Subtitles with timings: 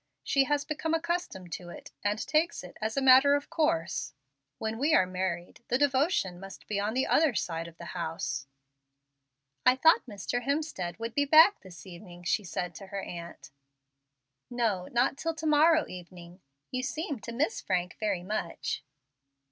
[0.23, 4.15] She has become accustomed to it, and takes it as a matter of course.
[4.57, 8.47] When we are married, the devotion must be on the other side of the house."
[9.63, 10.41] "I thought Mr.
[10.41, 13.51] Hemstead would be back this evening?" she said to her aunt.
[14.49, 16.41] "No, not till to morrow evening.
[16.71, 18.83] You seem to miss Frank very much."